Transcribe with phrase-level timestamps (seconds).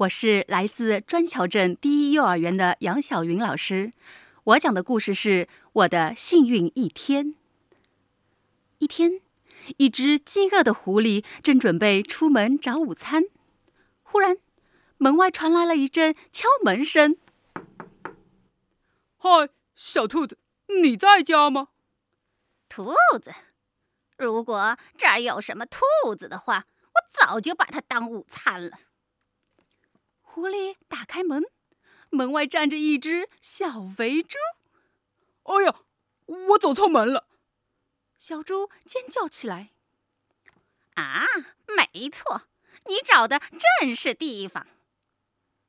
[0.00, 3.92] 我是来自砖桥镇第一幼儿园的杨晓云老师。
[4.44, 7.34] 我讲的故事是我的幸运一天。
[8.78, 9.20] 一天，
[9.76, 13.24] 一只饥饿的狐狸正准备出门找午餐，
[14.02, 14.38] 忽然，
[14.96, 17.18] 门外传来了一阵敲门声。
[19.20, 20.38] “嗨，小兔子，
[20.82, 21.68] 你在家吗
[22.70, 23.34] ？”“兔子，
[24.16, 28.78] 如果这儿有什么兔子的话，我早就把它当午餐了。”
[30.32, 31.44] 狐狸打开门，
[32.08, 34.38] 门外站着一只小肥猪。
[35.42, 35.80] 哎呀，
[36.26, 37.26] 我走错门了！
[38.16, 39.70] 小猪尖叫起来。
[40.94, 41.26] 啊，
[41.66, 42.42] 没错，
[42.86, 43.40] 你找的
[43.80, 44.68] 正是地方。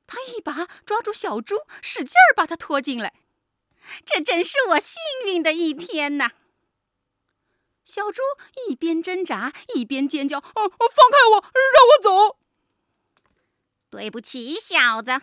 [0.06, 3.16] 他一把抓住小猪，使劲儿把它拖进来。
[4.06, 6.34] 这真是我幸运的一天呐！
[7.84, 8.22] 小猪
[8.70, 12.38] 一边挣扎一边尖叫：“哦，放开我，让我走！”
[13.92, 15.22] 对不起，小子，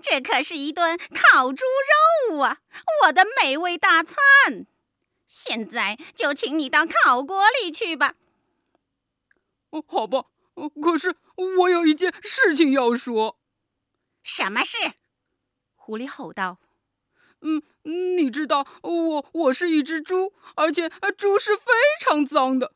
[0.00, 1.64] 这可是一顿烤猪
[2.30, 2.58] 肉啊，
[3.02, 4.16] 我的美味大餐。
[5.26, 8.14] 现在就请你到烤锅里去吧。
[9.70, 10.26] 哦，好吧，
[10.80, 11.16] 可是
[11.58, 13.40] 我有一件事情要说。
[14.22, 14.78] 什么事？
[15.74, 16.58] 狐狸吼道。
[17.40, 22.72] 嗯，你知道我我是一只猪，而且猪是非常脏的。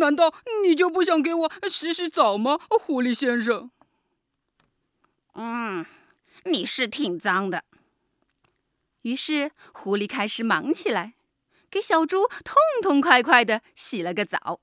[0.00, 3.70] 难道你就不想给我洗洗澡吗，狐狸先生？
[5.34, 5.86] 嗯，
[6.44, 7.64] 你是挺脏的。
[9.02, 11.14] 于是狐狸开始忙起来，
[11.70, 14.60] 给小猪痛痛快快的洗了个澡。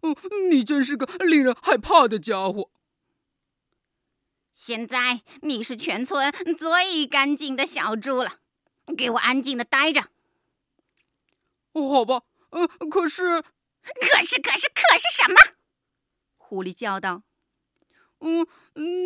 [0.00, 0.16] 哦，
[0.50, 2.70] 你真是个令人害怕的家伙。
[4.52, 8.40] 现在你是全村最干净的小猪了，
[8.96, 10.08] 给我安静的待着。
[11.72, 12.22] 哦，好吧。
[12.50, 15.56] 呃，可是，可是，可是，可是什么？
[16.36, 17.22] 狐狸叫道。
[18.26, 18.46] 嗯，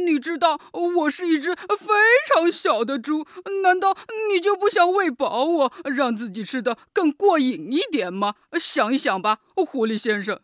[0.07, 1.87] 你知道我是一只非
[2.29, 3.27] 常小的猪，
[3.65, 3.97] 难道
[4.31, 8.37] 你就不想喂饱我，让自己吃的更过瘾一点吗？
[8.61, 10.41] 想一想吧，狐狸先生。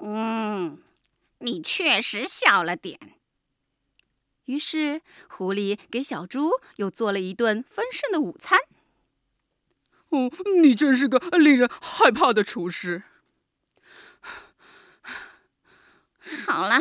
[0.00, 0.82] 嗯，
[1.40, 2.98] 你确实小了点。
[4.46, 8.58] 于是，狐狸给小猪又做了一顿丰盛的午餐。
[10.08, 10.30] 哦，
[10.62, 13.02] 你真是个令人害怕的厨师。
[16.56, 16.78] 好了，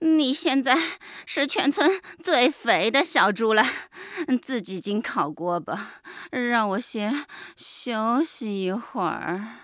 [0.00, 0.76] 你现在
[1.24, 3.64] 是全村最肥的小猪了，
[4.42, 7.24] 自己进烤锅吧，让我先
[7.56, 9.60] 休息一会儿。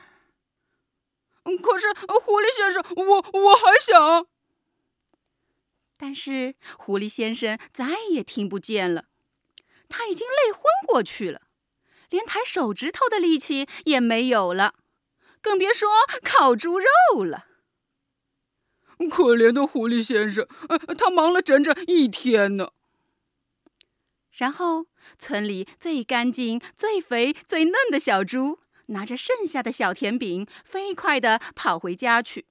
[1.45, 4.27] 可是，狐狸先生，我我还想……
[5.99, 9.05] 但是狐狸先生再也听不见了，
[9.91, 11.43] 他已经累昏过去了，
[12.09, 14.73] 连抬手指头的力气也没有了，
[15.43, 15.91] 更别说
[16.23, 17.49] 烤猪肉了。
[19.11, 22.71] 可怜的狐狸先生，呃他忙了整整一天呢。
[24.33, 24.87] 然后，
[25.19, 32.47] 村里最干净、最肥、最嫩的小猪拿着剩下的小甜饼，飞快地跑回家去。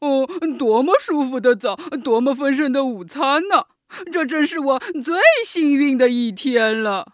[0.00, 3.66] 哦，多么舒服的早，多么丰盛的午餐呢！
[4.10, 7.12] 这真是我最幸运的一天了。